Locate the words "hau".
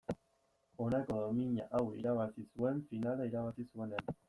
1.73-1.83